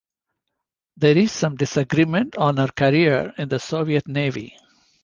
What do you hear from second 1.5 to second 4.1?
disagreement on her career in the Soviet